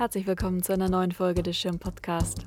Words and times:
Herzlich 0.00 0.26
willkommen 0.26 0.62
zu 0.62 0.72
einer 0.72 0.88
neuen 0.88 1.12
Folge 1.12 1.42
des 1.42 1.58
Schirm 1.58 1.78
Podcast. 1.78 2.46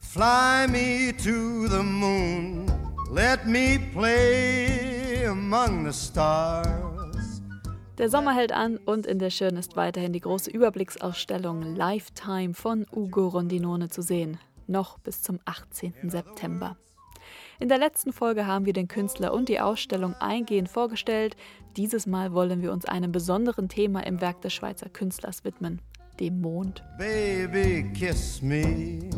Fly 0.00 0.66
me 0.68 1.16
to 1.16 1.68
the 1.68 1.80
moon, 1.80 2.66
let 3.12 3.46
me 3.46 3.78
play 3.92 5.26
among 5.28 5.88
the 5.88 5.92
stars. 5.96 7.40
Der 7.98 8.10
Sommer 8.10 8.34
hält 8.34 8.50
an 8.50 8.78
und 8.78 9.06
in 9.06 9.20
der 9.20 9.30
Schirn 9.30 9.56
ist 9.56 9.76
weiterhin 9.76 10.12
die 10.12 10.18
große 10.18 10.50
Überblicksausstellung 10.50 11.76
Lifetime 11.76 12.52
von 12.52 12.84
Ugo 12.92 13.28
Rondinone 13.28 13.88
zu 13.88 14.02
sehen, 14.02 14.40
noch 14.66 14.98
bis 14.98 15.22
zum 15.22 15.38
18. 15.44 15.94
September. 16.10 16.76
In 17.60 17.68
der 17.68 17.78
letzten 17.78 18.12
Folge 18.12 18.48
haben 18.48 18.66
wir 18.66 18.72
den 18.72 18.88
Künstler 18.88 19.32
und 19.32 19.48
die 19.48 19.60
Ausstellung 19.60 20.14
eingehend 20.14 20.68
vorgestellt. 20.68 21.36
Dieses 21.76 22.08
Mal 22.08 22.32
wollen 22.32 22.60
wir 22.60 22.72
uns 22.72 22.86
einem 22.86 23.12
besonderen 23.12 23.68
Thema 23.68 24.04
im 24.04 24.20
Werk 24.20 24.40
des 24.40 24.52
Schweizer 24.52 24.88
Künstlers 24.88 25.44
widmen, 25.44 25.80
dem 26.20 26.40
Mond. 26.40 26.82
Baby, 26.98 27.90
kiss 27.92 28.40
me. 28.42 29.10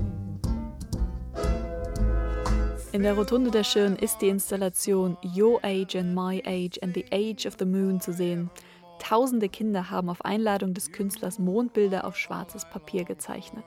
In 2.92 3.02
der 3.02 3.14
Rotunde 3.14 3.50
der 3.50 3.64
Schirn 3.64 3.96
ist 3.96 4.22
die 4.22 4.28
Installation 4.28 5.18
Your 5.36 5.62
Age 5.62 5.96
and 5.96 6.14
My 6.14 6.42
Age 6.46 6.78
and 6.82 6.94
the 6.94 7.04
Age 7.12 7.46
of 7.46 7.56
the 7.58 7.66
Moon 7.66 8.00
zu 8.00 8.12
sehen. 8.12 8.50
Tausende 8.98 9.50
Kinder 9.50 9.90
haben 9.90 10.08
auf 10.08 10.24
Einladung 10.24 10.72
des 10.72 10.90
Künstlers 10.92 11.38
Mondbilder 11.38 12.06
auf 12.06 12.16
schwarzes 12.16 12.64
Papier 12.64 13.04
gezeichnet. 13.04 13.64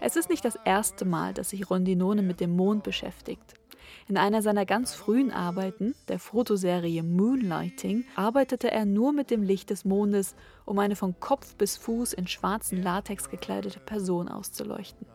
Es 0.00 0.16
ist 0.16 0.30
nicht 0.30 0.44
das 0.44 0.58
erste 0.64 1.04
Mal, 1.04 1.34
dass 1.34 1.50
sich 1.50 1.68
Rondinone 1.68 2.22
mit 2.22 2.40
dem 2.40 2.56
Mond 2.56 2.82
beschäftigt. 2.82 3.54
In 4.08 4.16
einer 4.16 4.42
seiner 4.42 4.66
ganz 4.66 4.94
frühen 4.94 5.30
Arbeiten, 5.30 5.94
der 6.08 6.18
Fotoserie 6.18 7.02
Moonlighting, 7.02 8.04
arbeitete 8.16 8.70
er 8.70 8.84
nur 8.84 9.12
mit 9.12 9.30
dem 9.30 9.42
Licht 9.42 9.70
des 9.70 9.84
Mondes, 9.84 10.34
um 10.64 10.78
eine 10.78 10.96
von 10.96 11.18
Kopf 11.20 11.54
bis 11.54 11.76
Fuß 11.76 12.12
in 12.12 12.26
schwarzen 12.26 12.82
Latex 12.82 13.30
gekleidete 13.30 13.80
Person 13.80 14.28
auszuleuchten. 14.28 15.06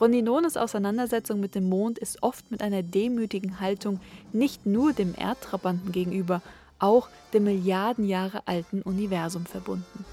Rondinones 0.00 0.56
Auseinandersetzung 0.56 1.38
mit 1.38 1.54
dem 1.54 1.68
Mond 1.68 1.98
ist 1.98 2.22
oft 2.22 2.50
mit 2.50 2.62
einer 2.62 2.82
demütigen 2.82 3.60
Haltung 3.60 4.00
nicht 4.32 4.66
nur 4.66 4.92
dem 4.92 5.14
Erdtrabanten 5.16 5.92
gegenüber, 5.92 6.42
auch 6.78 7.08
dem 7.32 7.44
Milliarden 7.44 8.04
Jahre 8.04 8.46
alten 8.46 8.82
Universum 8.82 9.46
verbunden. 9.46 10.04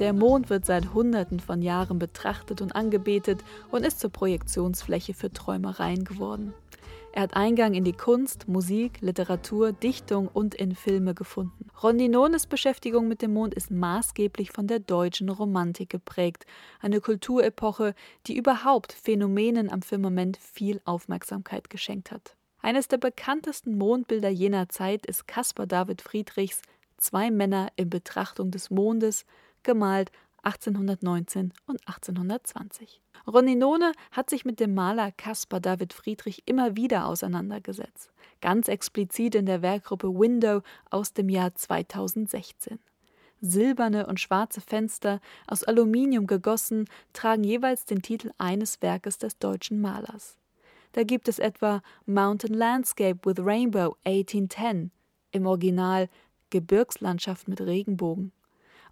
Der 0.00 0.14
Mond 0.14 0.48
wird 0.48 0.64
seit 0.64 0.94
Hunderten 0.94 1.40
von 1.40 1.60
Jahren 1.60 1.98
betrachtet 1.98 2.62
und 2.62 2.74
angebetet 2.74 3.44
und 3.70 3.84
ist 3.84 4.00
zur 4.00 4.08
Projektionsfläche 4.08 5.12
für 5.12 5.30
Träumereien 5.30 6.04
geworden. 6.04 6.54
Er 7.12 7.24
hat 7.24 7.36
Eingang 7.36 7.74
in 7.74 7.84
die 7.84 7.92
Kunst, 7.92 8.48
Musik, 8.48 9.02
Literatur, 9.02 9.72
Dichtung 9.72 10.26
und 10.28 10.54
in 10.54 10.74
Filme 10.74 11.12
gefunden. 11.12 11.66
Rondinones 11.82 12.46
Beschäftigung 12.46 13.08
mit 13.08 13.20
dem 13.20 13.34
Mond 13.34 13.52
ist 13.52 13.70
maßgeblich 13.70 14.52
von 14.52 14.66
der 14.66 14.78
deutschen 14.78 15.28
Romantik 15.28 15.90
geprägt, 15.90 16.46
eine 16.80 17.02
Kulturepoche, 17.02 17.94
die 18.26 18.38
überhaupt 18.38 18.94
Phänomenen 18.94 19.70
am 19.70 19.82
Firmament 19.82 20.38
viel 20.38 20.80
Aufmerksamkeit 20.86 21.68
geschenkt 21.68 22.10
hat. 22.10 22.36
Eines 22.62 22.88
der 22.88 22.98
bekanntesten 22.98 23.76
Mondbilder 23.76 24.30
jener 24.30 24.70
Zeit 24.70 25.04
ist 25.04 25.28
Caspar 25.28 25.66
David 25.66 26.00
Friedrichs 26.00 26.62
Zwei 27.00 27.30
Männer 27.30 27.72
in 27.76 27.88
Betrachtung 27.88 28.50
des 28.50 28.68
Mondes 28.68 29.24
gemalt 29.62 30.10
1819 30.42 31.52
und 31.66 31.80
1820. 31.86 33.02
Roninone 33.26 33.92
hat 34.12 34.30
sich 34.30 34.44
mit 34.44 34.60
dem 34.60 34.74
Maler 34.74 35.12
Caspar 35.12 35.60
David 35.60 35.92
Friedrich 35.92 36.42
immer 36.46 36.76
wieder 36.76 37.06
auseinandergesetzt, 37.06 38.10
ganz 38.40 38.68
explizit 38.68 39.34
in 39.34 39.46
der 39.46 39.62
Werkgruppe 39.62 40.08
Window 40.08 40.62
aus 40.90 41.12
dem 41.12 41.28
Jahr 41.28 41.54
2016. 41.54 42.78
Silberne 43.42 44.06
und 44.06 44.20
schwarze 44.20 44.60
Fenster, 44.60 45.20
aus 45.46 45.64
Aluminium 45.64 46.26
gegossen, 46.26 46.86
tragen 47.12 47.44
jeweils 47.44 47.84
den 47.84 48.02
Titel 48.02 48.30
eines 48.38 48.82
Werkes 48.82 49.18
des 49.18 49.38
deutschen 49.38 49.80
Malers. 49.80 50.36
Da 50.92 51.04
gibt 51.04 51.28
es 51.28 51.38
etwa 51.38 51.82
Mountain 52.04 52.54
Landscape 52.54 53.18
with 53.24 53.38
Rainbow 53.38 53.96
1810, 54.04 54.90
im 55.32 55.46
Original 55.46 56.08
Gebirgslandschaft 56.50 57.48
mit 57.48 57.60
Regenbogen 57.60 58.32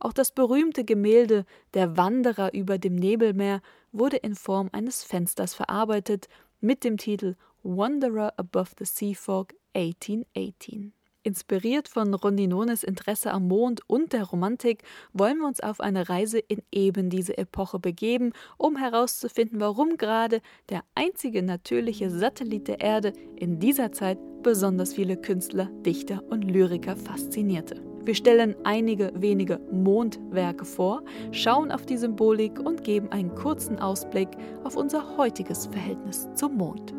auch 0.00 0.12
das 0.12 0.32
berühmte 0.32 0.84
Gemälde 0.84 1.44
Der 1.74 1.96
Wanderer 1.96 2.54
über 2.54 2.78
dem 2.78 2.96
Nebelmeer 2.96 3.60
wurde 3.92 4.16
in 4.16 4.34
Form 4.34 4.68
eines 4.72 5.04
Fensters 5.04 5.54
verarbeitet 5.54 6.28
mit 6.60 6.84
dem 6.84 6.96
Titel 6.96 7.36
Wanderer 7.62 8.32
Above 8.36 8.70
the 8.78 8.84
Sea 8.84 9.14
Fog 9.14 9.54
1818. 9.74 10.92
Inspiriert 11.24 11.88
von 11.88 12.14
Rondinones 12.14 12.84
Interesse 12.84 13.32
am 13.32 13.48
Mond 13.48 13.82
und 13.86 14.12
der 14.12 14.24
Romantik 14.24 14.82
wollen 15.12 15.38
wir 15.38 15.46
uns 15.46 15.60
auf 15.60 15.80
eine 15.80 16.08
Reise 16.08 16.38
in 16.38 16.62
eben 16.72 17.10
diese 17.10 17.36
Epoche 17.36 17.78
begeben, 17.78 18.32
um 18.56 18.76
herauszufinden, 18.76 19.60
warum 19.60 19.96
gerade 19.96 20.40
der 20.70 20.84
einzige 20.94 21.42
natürliche 21.42 22.10
Satellit 22.10 22.68
der 22.68 22.80
Erde 22.80 23.12
in 23.36 23.58
dieser 23.58 23.92
Zeit 23.92 24.18
besonders 24.42 24.94
viele 24.94 25.16
Künstler, 25.16 25.68
Dichter 25.84 26.22
und 26.30 26.42
Lyriker 26.42 26.96
faszinierte. 26.96 27.87
Wir 28.08 28.14
stellen 28.14 28.56
einige 28.64 29.12
wenige 29.14 29.60
Mondwerke 29.70 30.64
vor, 30.64 31.02
schauen 31.30 31.70
auf 31.70 31.84
die 31.84 31.98
Symbolik 31.98 32.58
und 32.58 32.82
geben 32.82 33.12
einen 33.12 33.34
kurzen 33.34 33.78
Ausblick 33.78 34.30
auf 34.64 34.76
unser 34.76 35.18
heutiges 35.18 35.66
Verhältnis 35.66 36.26
zum 36.32 36.56
Mond. 36.56 36.94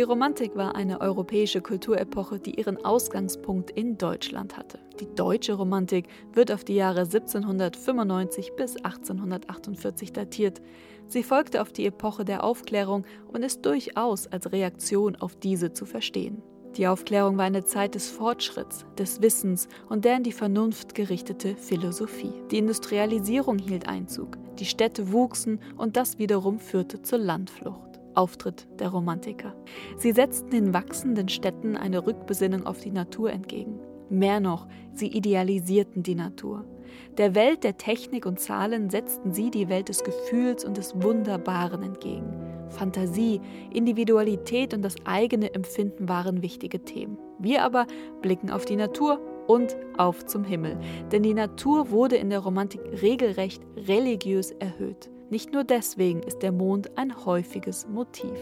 Die 0.00 0.04
Romantik 0.04 0.56
war 0.56 0.76
eine 0.76 1.02
europäische 1.02 1.60
Kulturepoche, 1.60 2.38
die 2.38 2.58
ihren 2.58 2.82
Ausgangspunkt 2.82 3.70
in 3.70 3.98
Deutschland 3.98 4.56
hatte. 4.56 4.78
Die 4.98 5.14
deutsche 5.14 5.52
Romantik 5.52 6.06
wird 6.32 6.50
auf 6.50 6.64
die 6.64 6.76
Jahre 6.76 7.00
1795 7.00 8.52
bis 8.56 8.76
1848 8.76 10.14
datiert. 10.14 10.62
Sie 11.06 11.22
folgte 11.22 11.60
auf 11.60 11.70
die 11.70 11.84
Epoche 11.84 12.24
der 12.24 12.44
Aufklärung 12.44 13.04
und 13.30 13.42
ist 13.42 13.66
durchaus 13.66 14.26
als 14.26 14.50
Reaktion 14.52 15.16
auf 15.16 15.36
diese 15.36 15.74
zu 15.74 15.84
verstehen. 15.84 16.42
Die 16.78 16.86
Aufklärung 16.86 17.36
war 17.36 17.44
eine 17.44 17.66
Zeit 17.66 17.94
des 17.94 18.08
Fortschritts, 18.08 18.86
des 18.96 19.20
Wissens 19.20 19.68
und 19.90 20.06
der 20.06 20.16
in 20.16 20.22
die 20.22 20.32
Vernunft 20.32 20.94
gerichtete 20.94 21.56
Philosophie. 21.56 22.32
Die 22.50 22.56
Industrialisierung 22.56 23.58
hielt 23.58 23.86
Einzug, 23.86 24.38
die 24.58 24.64
Städte 24.64 25.12
wuchsen 25.12 25.60
und 25.76 25.98
das 25.98 26.18
wiederum 26.18 26.58
führte 26.58 27.02
zur 27.02 27.18
Landflucht. 27.18 27.89
Auftritt 28.20 28.68
der 28.78 28.90
Romantiker. 28.90 29.54
Sie 29.96 30.12
setzten 30.12 30.50
den 30.50 30.74
wachsenden 30.74 31.30
Städten 31.30 31.74
eine 31.74 32.06
Rückbesinnung 32.06 32.66
auf 32.66 32.78
die 32.78 32.90
Natur 32.90 33.32
entgegen. 33.32 33.80
Mehr 34.10 34.40
noch, 34.40 34.66
sie 34.92 35.06
idealisierten 35.06 36.02
die 36.02 36.16
Natur. 36.16 36.66
Der 37.16 37.34
Welt 37.34 37.64
der 37.64 37.78
Technik 37.78 38.26
und 38.26 38.38
Zahlen 38.38 38.90
setzten 38.90 39.32
sie 39.32 39.50
die 39.50 39.70
Welt 39.70 39.88
des 39.88 40.04
Gefühls 40.04 40.66
und 40.66 40.76
des 40.76 41.02
Wunderbaren 41.02 41.82
entgegen. 41.82 42.30
Fantasie, 42.68 43.40
Individualität 43.72 44.74
und 44.74 44.82
das 44.82 44.96
eigene 45.06 45.54
Empfinden 45.54 46.06
waren 46.10 46.42
wichtige 46.42 46.84
Themen. 46.84 47.16
Wir 47.38 47.64
aber 47.64 47.86
blicken 48.20 48.50
auf 48.50 48.66
die 48.66 48.76
Natur 48.76 49.18
und 49.46 49.78
auf 49.96 50.26
zum 50.26 50.44
Himmel, 50.44 50.78
denn 51.10 51.22
die 51.22 51.32
Natur 51.32 51.90
wurde 51.90 52.16
in 52.16 52.28
der 52.28 52.40
Romantik 52.40 52.82
regelrecht 53.00 53.62
religiös 53.88 54.50
erhöht. 54.50 55.10
Nicht 55.30 55.52
nur 55.52 55.62
deswegen 55.62 56.22
ist 56.24 56.42
der 56.42 56.50
Mond 56.50 56.98
ein 56.98 57.24
häufiges 57.24 57.86
Motiv. 57.86 58.36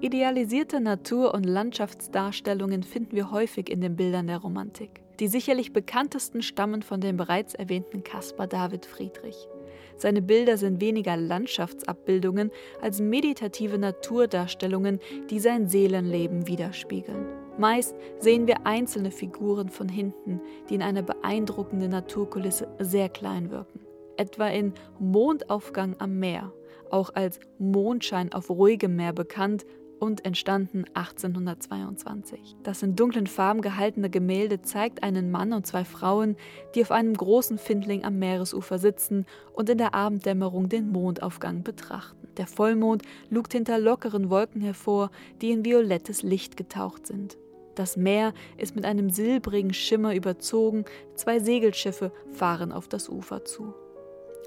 Idealisierte 0.00 0.80
Natur- 0.80 1.34
und 1.34 1.44
Landschaftsdarstellungen 1.44 2.82
finden 2.82 3.16
wir 3.16 3.30
häufig 3.30 3.70
in 3.70 3.80
den 3.80 3.96
Bildern 3.96 4.26
der 4.26 4.38
Romantik. 4.38 5.02
Die 5.20 5.28
sicherlich 5.28 5.72
bekanntesten 5.72 6.42
stammen 6.42 6.82
von 6.82 7.00
dem 7.00 7.16
bereits 7.16 7.54
erwähnten 7.54 8.04
Caspar 8.04 8.46
David 8.46 8.86
Friedrich. 8.86 9.48
Seine 9.96 10.20
Bilder 10.20 10.58
sind 10.58 10.80
weniger 10.80 11.16
Landschaftsabbildungen 11.16 12.50
als 12.82 13.00
meditative 13.00 13.78
Naturdarstellungen, 13.78 15.00
die 15.30 15.40
sein 15.40 15.68
Seelenleben 15.68 16.46
widerspiegeln. 16.46 17.45
Meist 17.58 17.94
sehen 18.18 18.46
wir 18.46 18.66
einzelne 18.66 19.10
Figuren 19.10 19.70
von 19.70 19.88
hinten, 19.88 20.40
die 20.68 20.74
in 20.74 20.82
einer 20.82 21.02
beeindruckenden 21.02 21.90
Naturkulisse 21.90 22.68
sehr 22.78 23.08
klein 23.08 23.50
wirken. 23.50 23.80
Etwa 24.18 24.48
in 24.48 24.74
Mondaufgang 24.98 25.96
am 25.98 26.18
Meer, 26.18 26.52
auch 26.90 27.14
als 27.14 27.40
Mondschein 27.58 28.32
auf 28.32 28.50
ruhigem 28.50 28.96
Meer 28.96 29.12
bekannt 29.12 29.64
und 29.98 30.26
entstanden 30.26 30.84
1822. 30.94 32.56
Das 32.62 32.82
in 32.82 32.96
dunklen 32.96 33.26
Farben 33.26 33.62
gehaltene 33.62 34.10
Gemälde 34.10 34.60
zeigt 34.62 35.02
einen 35.02 35.30
Mann 35.30 35.54
und 35.54 35.66
zwei 35.66 35.84
Frauen, 35.84 36.36
die 36.74 36.82
auf 36.82 36.90
einem 36.90 37.14
großen 37.14 37.56
Findling 37.56 38.04
am 38.04 38.18
Meeresufer 38.18 38.78
sitzen 38.78 39.24
und 39.54 39.70
in 39.70 39.78
der 39.78 39.94
Abenddämmerung 39.94 40.68
den 40.68 40.90
Mondaufgang 40.90 41.62
betrachten. 41.62 42.28
Der 42.36 42.46
Vollmond 42.46 43.02
lugt 43.30 43.54
hinter 43.54 43.78
lockeren 43.78 44.28
Wolken 44.28 44.60
hervor, 44.60 45.10
die 45.40 45.52
in 45.52 45.64
violettes 45.64 46.22
Licht 46.22 46.58
getaucht 46.58 47.06
sind. 47.06 47.38
Das 47.76 47.96
Meer 47.96 48.32
ist 48.56 48.74
mit 48.74 48.86
einem 48.86 49.10
silbrigen 49.10 49.74
Schimmer 49.74 50.14
überzogen, 50.14 50.86
zwei 51.14 51.38
Segelschiffe 51.38 52.10
fahren 52.32 52.72
auf 52.72 52.88
das 52.88 53.08
Ufer 53.08 53.44
zu. 53.44 53.74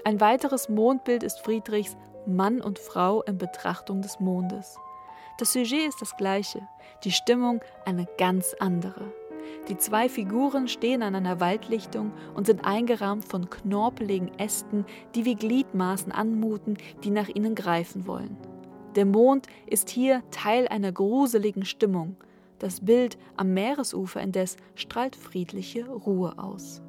Ein 0.04 0.20
weiteres 0.20 0.68
Mondbild 0.68 1.22
ist 1.22 1.38
Friedrichs 1.40 1.96
Mann 2.26 2.60
und 2.60 2.78
Frau 2.78 3.22
in 3.22 3.38
Betrachtung 3.38 4.02
des 4.02 4.18
Mondes. 4.18 4.76
Das 5.38 5.52
Sujet 5.52 5.88
ist 5.88 6.02
das 6.02 6.16
gleiche, 6.16 6.60
die 7.04 7.12
Stimmung 7.12 7.60
eine 7.86 8.06
ganz 8.18 8.54
andere. 8.58 9.12
Die 9.68 9.78
zwei 9.78 10.08
Figuren 10.08 10.66
stehen 10.66 11.02
an 11.02 11.14
einer 11.14 11.38
Waldlichtung 11.38 12.12
und 12.34 12.46
sind 12.46 12.64
eingerahmt 12.64 13.24
von 13.26 13.48
knorpeligen 13.48 14.36
Ästen, 14.38 14.84
die 15.14 15.24
wie 15.24 15.36
Gliedmaßen 15.36 16.10
anmuten, 16.10 16.76
die 17.04 17.10
nach 17.10 17.28
ihnen 17.28 17.54
greifen 17.54 18.08
wollen. 18.08 18.36
Der 18.96 19.06
Mond 19.06 19.46
ist 19.66 19.88
hier 19.88 20.22
Teil 20.32 20.66
einer 20.66 20.90
gruseligen 20.90 21.64
Stimmung. 21.64 22.16
Das 22.60 22.84
Bild 22.84 23.16
am 23.36 23.54
Meeresufer 23.54 24.20
indes 24.20 24.56
strahlt 24.74 25.16
friedliche 25.16 25.88
Ruhe 25.88 26.38
aus. 26.38 26.82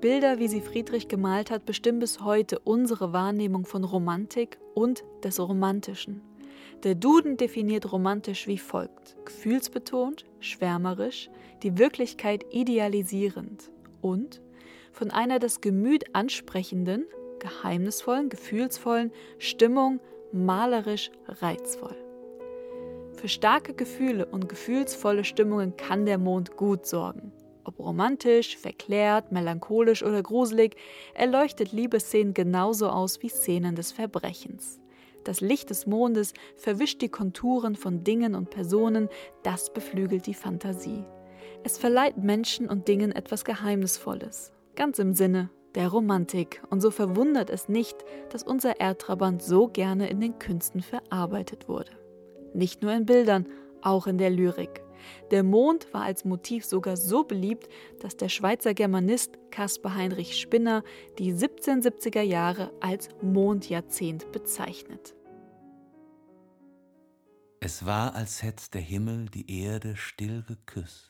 Bilder, 0.00 0.38
wie 0.38 0.48
sie 0.48 0.60
Friedrich 0.60 1.06
gemalt 1.08 1.50
hat, 1.50 1.66
bestimmen 1.66 2.00
bis 2.00 2.20
heute 2.20 2.58
unsere 2.58 3.12
Wahrnehmung 3.12 3.64
von 3.64 3.84
Romantik 3.84 4.58
und 4.74 5.04
des 5.22 5.38
Romantischen. 5.38 6.22
Der 6.82 6.96
Duden 6.96 7.36
definiert 7.36 7.92
romantisch 7.92 8.48
wie 8.48 8.58
folgt: 8.58 9.16
gefühlsbetont, 9.24 10.24
schwärmerisch, 10.40 11.30
die 11.62 11.78
Wirklichkeit 11.78 12.44
idealisierend 12.50 13.70
und 14.00 14.40
von 14.92 15.10
einer 15.10 15.38
das 15.38 15.60
Gemüt 15.60 16.04
ansprechenden, 16.14 17.06
geheimnisvollen, 17.38 18.28
gefühlsvollen 18.28 19.12
Stimmung 19.38 20.00
malerisch 20.32 21.10
reizvoll. 21.26 21.96
Für 23.14 23.28
starke 23.28 23.74
Gefühle 23.74 24.26
und 24.26 24.48
gefühlsvolle 24.48 25.24
Stimmungen 25.24 25.76
kann 25.76 26.06
der 26.06 26.18
Mond 26.18 26.56
gut 26.56 26.86
sorgen. 26.86 27.32
Ob 27.64 27.78
romantisch, 27.78 28.56
verklärt, 28.56 29.32
melancholisch 29.32 30.02
oder 30.02 30.22
gruselig, 30.22 30.76
er 31.14 31.26
leuchtet 31.26 31.72
Liebesszenen 31.72 32.32
genauso 32.32 32.88
aus 32.88 33.22
wie 33.22 33.28
Szenen 33.28 33.74
des 33.74 33.92
Verbrechens. 33.92 34.80
Das 35.24 35.42
Licht 35.42 35.68
des 35.68 35.86
Mondes 35.86 36.32
verwischt 36.56 37.02
die 37.02 37.10
Konturen 37.10 37.76
von 37.76 38.02
Dingen 38.04 38.34
und 38.34 38.48
Personen, 38.48 39.10
das 39.42 39.70
beflügelt 39.70 40.26
die 40.26 40.34
Fantasie. 40.34 41.04
Es 41.62 41.76
verleiht 41.76 42.16
Menschen 42.16 42.68
und 42.68 42.88
Dingen 42.88 43.12
etwas 43.12 43.44
Geheimnisvolles, 43.44 44.52
ganz 44.80 44.98
im 44.98 45.12
Sinne 45.12 45.50
der 45.74 45.88
Romantik, 45.88 46.62
und 46.70 46.80
so 46.80 46.90
verwundert 46.90 47.50
es 47.50 47.68
nicht, 47.68 47.98
dass 48.30 48.42
unser 48.42 48.80
Erdtrabant 48.80 49.42
so 49.42 49.68
gerne 49.68 50.08
in 50.08 50.20
den 50.20 50.38
Künsten 50.38 50.80
verarbeitet 50.80 51.68
wurde. 51.68 51.90
Nicht 52.54 52.80
nur 52.80 52.90
in 52.94 53.04
Bildern, 53.04 53.46
auch 53.82 54.06
in 54.06 54.16
der 54.16 54.30
Lyrik. 54.30 54.80
Der 55.32 55.42
Mond 55.42 55.92
war 55.92 56.04
als 56.04 56.24
Motiv 56.24 56.64
sogar 56.64 56.96
so 56.96 57.24
beliebt, 57.24 57.68
dass 58.00 58.16
der 58.16 58.30
Schweizer 58.30 58.72
Germanist 58.72 59.38
Caspar 59.50 59.96
Heinrich 59.96 60.40
Spinner 60.40 60.82
die 61.18 61.34
1770er 61.34 62.22
Jahre 62.22 62.72
als 62.80 63.10
Mondjahrzehnt 63.20 64.32
bezeichnet. 64.32 65.14
Es 67.60 67.84
war, 67.84 68.14
als 68.14 68.42
hätt 68.42 68.72
der 68.72 68.80
Himmel 68.80 69.26
die 69.26 69.60
Erde 69.62 69.94
still 69.96 70.42
geküsst, 70.48 71.09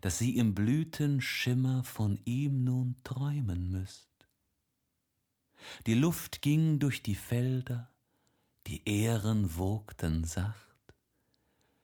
dass 0.00 0.18
sie 0.18 0.36
im 0.36 0.54
Blütenschimmer 0.54 1.84
von 1.84 2.18
ihm 2.24 2.64
nun 2.64 2.96
träumen 3.04 3.70
müsst. 3.70 4.08
Die 5.86 5.94
Luft 5.94 6.42
ging 6.42 6.78
durch 6.78 7.02
die 7.02 7.14
Felder, 7.14 7.90
die 8.66 8.88
Ähren 8.88 9.56
wogten 9.56 10.24
sacht, 10.24 10.94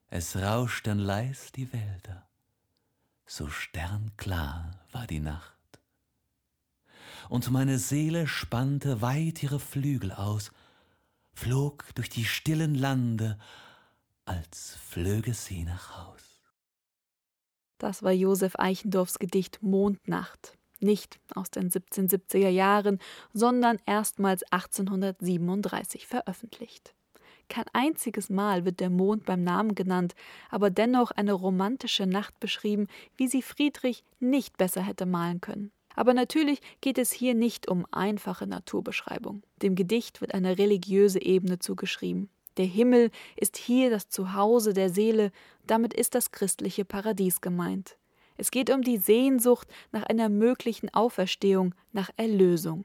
es 0.09 0.37
rauschten 0.37 0.99
leis 0.99 1.51
die 1.53 1.73
Wälder, 1.73 2.29
so 3.27 3.49
sternklar 3.49 4.79
war 4.93 5.07
die 5.07 5.21
Nacht. 5.21 5.55
Und 7.29 7.51
meine 7.51 7.79
Seele 7.79 8.27
spannte 8.27 9.01
weit 9.01 9.43
ihre 9.43 9.59
Flügel 9.59 10.13
aus, 10.13 10.53
flog 11.33 11.87
durch 11.95 12.11
die 12.11 12.25
stillen 12.25 12.75
Lande, 12.75 13.39
als 14.25 14.77
flöge 14.77 15.35
sie 15.35 15.65
nach 15.65 15.97
Haus. 15.97 16.34
Das 17.79 18.03
war 18.03 18.13
Josef 18.13 18.55
Eichendorffs 18.57 19.19
Gedicht 19.19 19.63
Mondnacht, 19.63 20.57
nicht 20.81 21.19
aus 21.35 21.51
den 21.51 21.71
1770er 21.71 22.49
Jahren, 22.49 22.99
sondern 23.33 23.79
erstmals 23.87 24.43
1837 24.51 26.07
veröffentlicht. 26.07 26.95
Kein 27.49 27.65
einziges 27.73 28.31
Mal 28.31 28.65
wird 28.65 28.81
der 28.81 28.91
Mond 28.91 29.27
beim 29.27 29.43
Namen 29.43 29.75
genannt, 29.75 30.15
aber 30.51 30.71
dennoch 30.71 31.11
eine 31.11 31.33
romantische 31.33 32.07
Nacht 32.07 32.41
beschrieben, 32.41 32.87
wie 33.17 33.29
sie 33.29 33.43
Friedrich 33.43 34.05
nicht 34.19 34.57
besser 34.57 34.83
hätte 34.83 35.07
malen 35.07 35.41
können. 35.41 35.71
Aber 35.95 36.15
natürlich 36.15 36.61
geht 36.81 36.99
es 36.99 37.13
hier 37.13 37.35
nicht 37.35 37.69
um 37.69 37.87
einfache 37.93 38.47
Naturbeschreibung. 38.47 39.43
Dem 39.63 39.75
Gedicht 39.75 40.21
wird 40.21 40.35
eine 40.35 40.59
religiöse 40.59 41.21
Ebene 41.23 41.59
zugeschrieben. 41.59 42.31
Der 42.57 42.67
Himmel 42.67 43.11
ist 43.37 43.57
hier 43.57 43.91
das 43.91 44.09
Zuhause 44.09 44.73
der 44.73 44.91
Seele, 44.91 45.33
damit 45.67 45.95
ist 45.95 46.15
das 46.15 46.31
christliche 46.31 46.85
Paradies 46.85 47.41
gemeint. 47.41 47.97
Es 48.37 48.51
geht 48.51 48.71
um 48.71 48.83
die 48.83 48.99
Sehnsucht 48.99 49.69
nach 49.93 50.03
einer 50.05 50.29
möglichen 50.29 50.93
Auferstehung, 50.93 51.75
nach 51.93 52.11
Erlösung. 52.17 52.85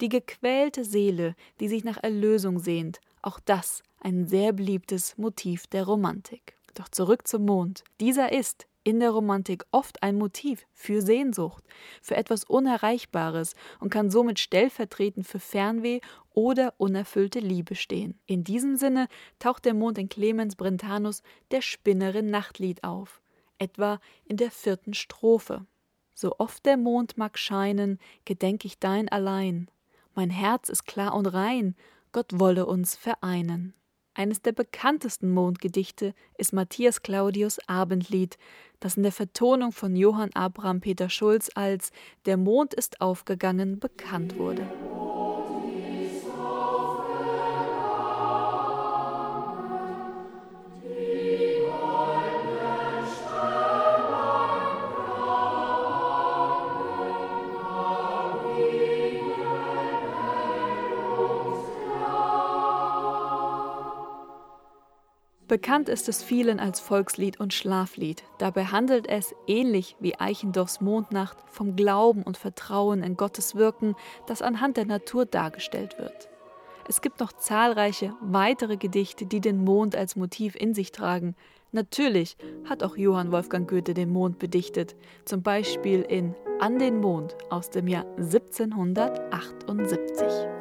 Die 0.00 0.08
gequälte 0.08 0.84
Seele, 0.84 1.34
die 1.60 1.68
sich 1.68 1.84
nach 1.84 2.02
Erlösung 2.02 2.58
sehnt, 2.58 3.00
auch 3.22 3.40
das 3.40 3.82
ein 4.00 4.26
sehr 4.26 4.52
beliebtes 4.52 5.16
Motiv 5.18 5.66
der 5.66 5.84
Romantik. 5.84 6.54
Doch 6.74 6.88
zurück 6.88 7.26
zum 7.26 7.44
Mond. 7.44 7.82
Dieser 8.00 8.32
ist 8.32 8.66
in 8.84 9.00
der 9.00 9.10
Romantik 9.10 9.64
oft 9.70 10.02
ein 10.02 10.16
Motiv 10.16 10.66
für 10.72 11.02
Sehnsucht, 11.02 11.64
für 12.00 12.16
etwas 12.16 12.44
Unerreichbares 12.44 13.54
und 13.80 13.90
kann 13.90 14.10
somit 14.10 14.38
stellvertretend 14.38 15.26
für 15.26 15.40
Fernweh 15.40 16.00
oder 16.38 16.72
unerfüllte 16.76 17.40
Liebe 17.40 17.74
stehen. 17.74 18.16
In 18.26 18.44
diesem 18.44 18.76
Sinne 18.76 19.08
taucht 19.40 19.64
der 19.64 19.74
Mond 19.74 19.98
in 19.98 20.08
Clemens 20.08 20.54
Brentanus 20.54 21.24
der 21.50 21.62
Spinnerin 21.62 22.30
Nachtlied 22.30 22.84
auf, 22.84 23.20
etwa 23.58 23.98
in 24.24 24.36
der 24.36 24.52
vierten 24.52 24.94
Strophe. 24.94 25.66
So 26.14 26.36
oft 26.38 26.64
der 26.64 26.76
Mond 26.76 27.18
mag 27.18 27.40
scheinen, 27.40 27.98
gedenk 28.24 28.64
ich 28.64 28.78
dein 28.78 29.08
allein. 29.08 29.68
Mein 30.14 30.30
Herz 30.30 30.68
ist 30.68 30.84
klar 30.84 31.16
und 31.16 31.26
rein, 31.26 31.74
Gott 32.12 32.30
wolle 32.32 32.66
uns 32.66 32.94
vereinen. 32.94 33.74
Eines 34.14 34.40
der 34.40 34.52
bekanntesten 34.52 35.32
Mondgedichte 35.32 36.14
ist 36.36 36.52
Matthias 36.52 37.02
Claudius 37.02 37.58
Abendlied, 37.66 38.38
das 38.78 38.96
in 38.96 39.02
der 39.02 39.10
Vertonung 39.10 39.72
von 39.72 39.96
Johann 39.96 40.30
Abraham 40.34 40.80
Peter 40.80 41.10
Schulz 41.10 41.50
als 41.56 41.90
Der 42.26 42.36
Mond 42.36 42.74
ist 42.74 43.00
aufgegangen 43.00 43.80
bekannt 43.80 44.38
wurde. 44.38 44.68
Bekannt 65.48 65.88
ist 65.88 66.08
es 66.10 66.22
vielen 66.22 66.60
als 66.60 66.78
Volkslied 66.78 67.40
und 67.40 67.54
Schlaflied. 67.54 68.22
Dabei 68.36 68.66
handelt 68.66 69.08
es, 69.08 69.34
ähnlich 69.46 69.96
wie 69.98 70.14
Eichendorffs 70.14 70.82
Mondnacht, 70.82 71.38
vom 71.46 71.74
Glauben 71.74 72.22
und 72.22 72.36
Vertrauen 72.36 73.02
in 73.02 73.16
Gottes 73.16 73.54
Wirken, 73.54 73.96
das 74.26 74.42
anhand 74.42 74.76
der 74.76 74.84
Natur 74.84 75.24
dargestellt 75.24 75.98
wird. 75.98 76.28
Es 76.86 77.00
gibt 77.00 77.20
noch 77.20 77.32
zahlreiche 77.32 78.12
weitere 78.20 78.76
Gedichte, 78.76 79.24
die 79.24 79.40
den 79.40 79.64
Mond 79.64 79.96
als 79.96 80.16
Motiv 80.16 80.54
in 80.54 80.74
sich 80.74 80.92
tragen. 80.92 81.34
Natürlich 81.72 82.36
hat 82.68 82.82
auch 82.82 82.98
Johann 82.98 83.32
Wolfgang 83.32 83.66
Goethe 83.68 83.94
den 83.94 84.10
Mond 84.10 84.38
bedichtet, 84.38 84.96
zum 85.24 85.42
Beispiel 85.42 86.02
in 86.02 86.34
An 86.60 86.78
den 86.78 87.00
Mond 87.00 87.38
aus 87.48 87.70
dem 87.70 87.88
Jahr 87.88 88.04
1778. 88.16 90.57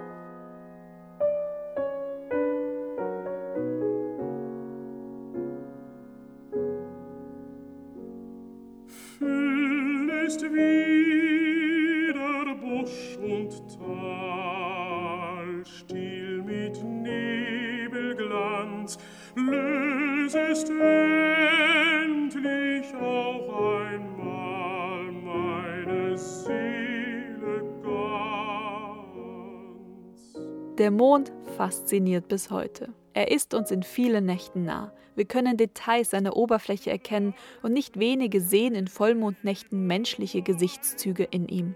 Der 30.77 30.91
Mond 30.91 31.31
fasziniert 31.57 32.27
bis 32.27 32.51
heute. 32.51 32.93
Er 33.13 33.31
ist 33.31 33.53
uns 33.53 33.71
in 33.71 33.81
vielen 33.81 34.25
Nächten 34.25 34.63
nah. 34.63 34.93
Wir 35.15 35.25
können 35.25 35.57
Details 35.57 36.11
seiner 36.11 36.37
Oberfläche 36.37 36.91
erkennen 36.91 37.33
und 37.63 37.73
nicht 37.73 37.97
wenige 37.97 38.41
sehen 38.41 38.75
in 38.75 38.87
Vollmondnächten 38.87 39.87
menschliche 39.87 40.43
Gesichtszüge 40.43 41.23
in 41.23 41.47
ihm. 41.47 41.75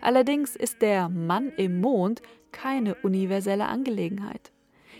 Allerdings 0.00 0.54
ist 0.54 0.82
der 0.82 1.08
Mann 1.08 1.52
im 1.56 1.80
Mond 1.80 2.22
keine 2.52 2.94
universelle 3.02 3.66
Angelegenheit. 3.66 4.52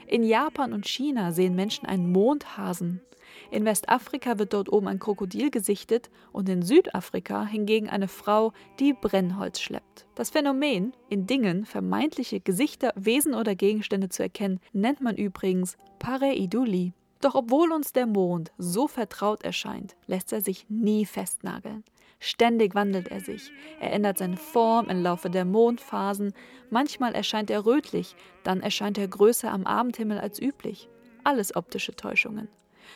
In 0.08 0.24
Japan 0.24 0.72
und 0.72 0.88
China 0.88 1.32
sehen 1.32 1.54
Menschen 1.54 1.84
einen 1.84 2.10
Mondhasen. 2.10 3.02
In 3.50 3.66
Westafrika 3.66 4.38
wird 4.38 4.54
dort 4.54 4.72
oben 4.72 4.88
ein 4.88 4.98
Krokodil 4.98 5.50
gesichtet 5.50 6.08
und 6.32 6.48
in 6.48 6.62
Südafrika 6.62 7.44
hingegen 7.44 7.90
eine 7.90 8.08
Frau, 8.08 8.54
die 8.80 8.94
Brennholz 8.94 9.60
schleppt. 9.60 10.06
Das 10.14 10.30
Phänomen, 10.30 10.94
in 11.10 11.26
Dingen 11.26 11.66
vermeintliche 11.66 12.40
Gesichter, 12.40 12.94
Wesen 12.96 13.34
oder 13.34 13.54
Gegenstände 13.54 14.08
zu 14.08 14.22
erkennen, 14.22 14.60
nennt 14.72 15.02
man 15.02 15.14
übrigens 15.14 15.76
Pareiduli. 15.98 16.94
Doch 17.20 17.34
obwohl 17.34 17.70
uns 17.70 17.92
der 17.92 18.06
Mond 18.06 18.50
so 18.56 18.88
vertraut 18.88 19.42
erscheint, 19.42 19.94
lässt 20.06 20.32
er 20.32 20.40
sich 20.40 20.64
nie 20.70 21.04
festnageln. 21.04 21.84
Ständig 22.20 22.74
wandelt 22.74 23.08
er 23.08 23.20
sich. 23.20 23.52
Er 23.80 23.92
ändert 23.92 24.18
seine 24.18 24.36
Form 24.36 24.88
im 24.88 25.02
Laufe 25.02 25.30
der 25.30 25.44
Mondphasen. 25.44 26.32
Manchmal 26.70 27.14
erscheint 27.14 27.50
er 27.50 27.64
rötlich, 27.64 28.16
dann 28.42 28.60
erscheint 28.60 28.98
er 28.98 29.06
größer 29.06 29.50
am 29.52 29.66
Abendhimmel 29.66 30.18
als 30.18 30.40
üblich. 30.40 30.88
Alles 31.22 31.54
optische 31.54 31.94
Täuschungen. 31.94 32.48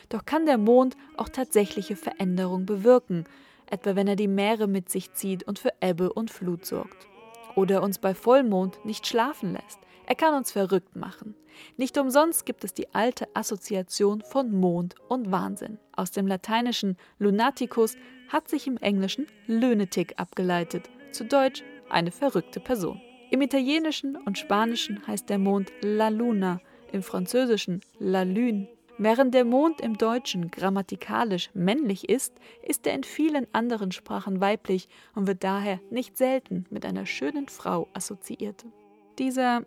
Doch 0.09 0.25
kann 0.25 0.45
der 0.45 0.57
Mond 0.57 0.97
auch 1.17 1.29
tatsächliche 1.29 1.95
Veränderungen 1.95 2.65
bewirken, 2.65 3.25
etwa 3.69 3.95
wenn 3.95 4.07
er 4.07 4.15
die 4.15 4.27
Meere 4.27 4.67
mit 4.67 4.89
sich 4.89 5.13
zieht 5.13 5.43
und 5.43 5.59
für 5.59 5.71
Ebbe 5.81 6.11
und 6.11 6.31
Flut 6.31 6.65
sorgt. 6.65 7.07
Oder 7.55 7.83
uns 7.83 7.99
bei 7.99 8.13
Vollmond 8.13 8.83
nicht 8.83 9.07
schlafen 9.07 9.53
lässt. 9.53 9.79
Er 10.05 10.15
kann 10.15 10.35
uns 10.35 10.51
verrückt 10.51 10.95
machen. 10.95 11.35
Nicht 11.77 11.97
umsonst 11.97 12.45
gibt 12.45 12.63
es 12.63 12.73
die 12.73 12.93
alte 12.93 13.27
Assoziation 13.35 14.21
von 14.21 14.51
Mond 14.51 14.95
und 15.07 15.31
Wahnsinn. 15.31 15.77
Aus 15.95 16.11
dem 16.11 16.27
lateinischen 16.27 16.97
Lunaticus 17.19 17.95
hat 18.33 18.49
sich 18.49 18.65
im 18.65 18.77
Englischen 18.77 19.27
Lunatic 19.45 20.15
abgeleitet, 20.17 20.89
zu 21.11 21.23
Deutsch 21.23 21.63
eine 21.89 22.09
verrückte 22.11 22.59
Person. 22.59 22.99
Im 23.29 23.41
Italienischen 23.41 24.15
und 24.15 24.39
Spanischen 24.39 25.05
heißt 25.05 25.29
der 25.29 25.37
Mond 25.37 25.71
La 25.81 26.09
Luna, 26.09 26.59
im 26.91 27.03
Französischen 27.03 27.81
La 27.99 28.23
Lune. 28.23 28.67
Während 28.97 29.35
der 29.35 29.45
Mond 29.45 29.81
im 29.81 29.97
Deutschen 29.97 30.49
grammatikalisch 30.49 31.51
männlich 31.53 32.09
ist, 32.09 32.33
ist 32.63 32.87
er 32.87 32.95
in 32.95 33.03
vielen 33.03 33.47
anderen 33.53 33.91
Sprachen 33.91 34.41
weiblich 34.41 34.87
und 35.13 35.27
wird 35.27 35.43
daher 35.43 35.79
nicht 35.91 36.17
selten 36.17 36.65
mit 36.71 36.85
einer 36.85 37.05
schönen 37.05 37.49
Frau 37.49 37.87
assoziiert. 37.93 38.65
Dieser 39.19 39.63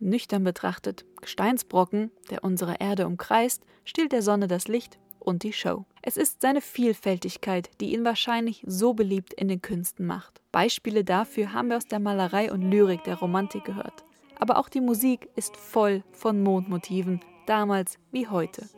Nüchtern 0.00 0.42
betrachtet, 0.42 1.04
Gesteinsbrocken, 1.20 2.10
der 2.30 2.42
unsere 2.42 2.76
Erde 2.80 3.06
umkreist, 3.06 3.64
stiehlt 3.84 4.10
der 4.10 4.22
Sonne 4.22 4.48
das 4.48 4.66
Licht 4.66 4.98
und 5.28 5.42
die 5.42 5.52
Show. 5.52 5.84
Es 6.00 6.16
ist 6.16 6.40
seine 6.40 6.62
Vielfältigkeit, 6.62 7.70
die 7.80 7.92
ihn 7.92 8.04
wahrscheinlich 8.04 8.64
so 8.66 8.94
beliebt 8.94 9.34
in 9.34 9.48
den 9.48 9.60
Künsten 9.60 10.06
macht. 10.06 10.40
Beispiele 10.52 11.04
dafür 11.04 11.52
haben 11.52 11.68
wir 11.68 11.76
aus 11.76 11.86
der 11.86 12.00
Malerei 12.00 12.50
und 12.50 12.62
Lyrik 12.62 13.04
der 13.04 13.16
Romantik 13.16 13.64
gehört. 13.64 14.04
Aber 14.40 14.56
auch 14.56 14.70
die 14.70 14.80
Musik 14.80 15.28
ist 15.36 15.56
voll 15.56 16.02
von 16.12 16.42
Mondmotiven, 16.42 17.20
damals 17.46 17.98
wie 18.10 18.26
heute. 18.26 18.68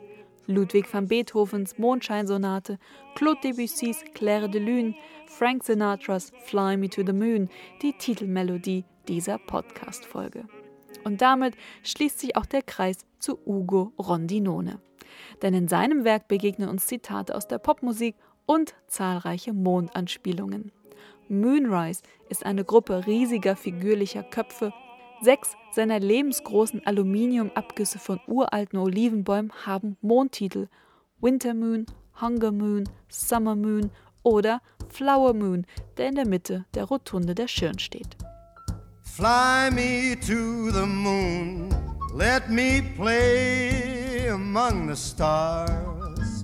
Ludwig 0.47 0.93
van 0.93 1.07
Beethovens 1.07 1.77
Mondscheinsonate, 1.77 2.77
Claude 3.15 3.39
Debussys 3.41 4.03
Claire 4.13 4.49
de 4.49 4.59
Lune, 4.59 4.95
Frank 5.27 5.63
Sinatras 5.63 6.31
Fly 6.45 6.75
Me 6.75 6.89
to 6.89 7.03
the 7.05 7.13
Moon, 7.13 7.49
die 7.81 7.93
Titelmelodie 7.93 8.83
dieser 9.07 9.37
Podcast-Folge. 9.37 10.45
Und 11.05 11.21
damit 11.21 11.55
schließt 11.83 12.19
sich 12.19 12.35
auch 12.35 12.45
der 12.45 12.61
Kreis 12.61 13.05
zu 13.19 13.39
Ugo 13.45 13.93
Rondinone. 13.97 14.81
Denn 15.41 15.53
in 15.53 15.67
seinem 15.67 16.03
Werk 16.03 16.27
begegnen 16.27 16.69
uns 16.69 16.87
Zitate 16.87 17.35
aus 17.35 17.47
der 17.47 17.57
Popmusik 17.57 18.15
und 18.45 18.75
zahlreiche 18.87 19.53
Mondanspielungen. 19.53 20.71
Moonrise 21.29 22.01
ist 22.29 22.45
eine 22.45 22.65
Gruppe 22.65 23.07
riesiger 23.07 23.55
figürlicher 23.55 24.23
Köpfe. 24.23 24.73
Sechs 25.21 25.55
seiner 25.71 25.99
lebensgroßen 25.99 26.85
Aluminiumabgüsse 26.85 27.99
von 27.99 28.19
uralten 28.27 28.79
Olivenbäumen 28.79 29.51
haben 29.65 29.97
Mondtitel: 30.01 30.67
Winter 31.21 31.53
Moon, 31.53 31.85
Hunger 32.19 32.51
Moon, 32.51 32.89
Summer 33.07 33.55
Moon 33.55 33.91
oder 34.23 34.61
Flower 34.89 35.33
Moon, 35.33 35.65
der 35.97 36.09
in 36.09 36.15
der 36.15 36.27
Mitte 36.27 36.65
der 36.73 36.85
Rotunde 36.85 37.35
der 37.35 37.47
Schirn 37.47 37.79
steht. 37.79 38.17
Fly 39.03 39.69
me 39.71 40.15
to 40.19 40.71
the 40.71 40.85
moon, 40.85 41.69
let 42.13 42.49
me 42.49 42.81
play 42.97 43.90
among 44.51 44.89
the 44.89 44.95
stars, 44.97 46.43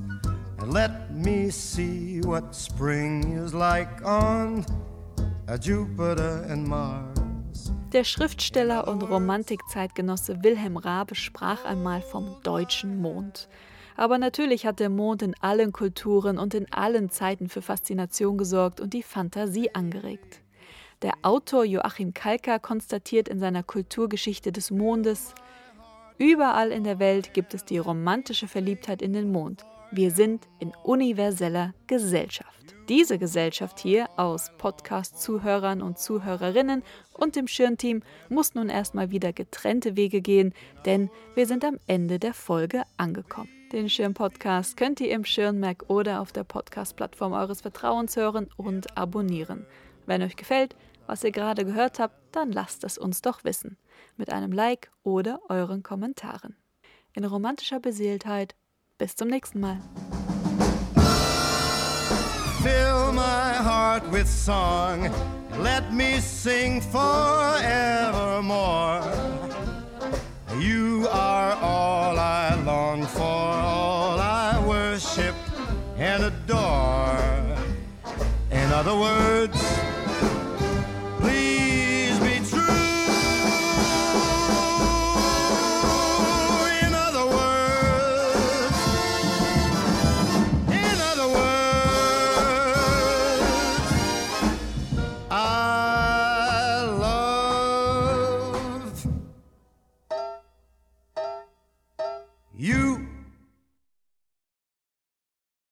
and 0.59 0.71
let 0.71 1.11
me 1.11 1.51
see 1.51 2.21
what 2.21 2.55
spring 2.55 3.33
is 3.33 3.53
like 3.53 4.01
on 4.05 4.65
Jupiter 5.59 6.45
and 6.49 6.65
Mars. 6.65 7.69
Der 7.91 8.05
Schriftsteller 8.05 8.87
und 8.87 9.03
Romantikzeitgenosse 9.03 10.41
Wilhelm 10.41 10.77
Rabe 10.77 11.15
sprach 11.15 11.65
einmal 11.65 12.01
vom 12.01 12.37
deutschen 12.43 13.01
Mond. 13.01 13.49
Aber 13.97 14.17
natürlich 14.17 14.65
hat 14.65 14.79
der 14.79 14.89
Mond 14.89 15.21
in 15.21 15.35
allen 15.41 15.73
Kulturen 15.73 16.37
und 16.37 16.53
in 16.53 16.71
allen 16.71 17.09
Zeiten 17.09 17.49
für 17.49 17.61
Faszination 17.61 18.37
gesorgt 18.37 18.79
und 18.79 18.93
die 18.93 19.03
Fantasie 19.03 19.75
angeregt. 19.75 20.41
Der 21.01 21.11
Autor 21.23 21.65
Joachim 21.65 22.13
Kalka 22.13 22.57
konstatiert 22.57 23.27
in 23.27 23.39
seiner 23.39 23.63
Kulturgeschichte 23.63 24.53
des 24.53 24.71
Mondes, 24.71 25.35
Überall 26.19 26.71
in 26.71 26.83
der 26.83 26.97
Welt 26.97 27.33
gibt 27.35 27.53
es 27.53 27.63
die 27.63 27.77
romantische 27.77 28.47
Verliebtheit 28.47 29.03
in 29.03 29.13
den 29.13 29.31
Mond. 29.31 29.65
Wir 29.91 30.09
sind 30.09 30.47
in 30.59 30.73
universeller 30.83 31.75
Gesellschaft. 31.85 32.75
Diese 32.89 33.19
Gesellschaft 33.19 33.79
hier 33.79 34.09
aus 34.17 34.51
Podcast-Zuhörern 34.57 35.83
und 35.83 35.99
Zuhörerinnen 35.99 36.81
und 37.13 37.35
dem 37.35 37.47
Schirnteam 37.47 38.01
muss 38.29 38.55
nun 38.55 38.69
erstmal 38.69 39.11
wieder 39.11 39.31
getrennte 39.31 39.95
Wege 39.95 40.21
gehen, 40.21 40.53
denn 40.85 41.11
wir 41.35 41.45
sind 41.45 41.63
am 41.63 41.77
Ende 41.85 42.17
der 42.17 42.33
Folge 42.33 42.83
angekommen. 42.97 43.49
Den 43.71 43.87
Schirn-Podcast 43.87 44.75
könnt 44.75 44.99
ihr 45.01 45.11
im 45.11 45.23
Schirnmerk 45.23 45.83
oder 45.87 46.21
auf 46.21 46.31
der 46.31 46.45
Podcast-Plattform 46.45 47.33
eures 47.33 47.61
Vertrauens 47.61 48.15
hören 48.15 48.47
und 48.57 48.97
abonnieren. 48.97 49.67
Wenn 50.07 50.23
euch 50.23 50.35
gefällt, 50.37 50.75
was 51.07 51.23
ihr 51.23 51.31
gerade 51.31 51.65
gehört 51.65 51.99
habt, 51.99 52.35
dann 52.35 52.51
lasst 52.51 52.83
es 52.83 52.97
uns 52.97 53.21
doch 53.21 53.43
wissen. 53.43 53.77
Mit 54.17 54.31
einem 54.31 54.51
Like 54.51 54.91
oder 55.03 55.39
euren 55.49 55.81
Kommentaren. 55.81 56.55
In 57.13 57.25
romantischer 57.25 57.79
Beseeltheit. 57.79 58.55
Bis 58.97 59.15
zum 59.15 59.29
nächsten 59.29 59.59
Mal. 59.59 59.79
Fill 62.61 63.13
my 63.13 63.53
heart 63.63 64.03
with 64.11 64.27
song, 64.27 65.09
let 65.61 65.93
me 65.93 66.19
sing 66.19 66.81
forevermore. 66.81 69.01
You 70.59 71.07
are 71.11 71.55
all 71.61 72.17
I 72.17 72.55
long 72.65 73.03
for, 73.03 73.23
all 73.23 74.19
I 74.19 74.59
worship 74.65 75.35
and 75.97 76.23
adore. 76.23 77.15
In 78.51 78.73
other 78.73 78.95
words, 78.95 79.61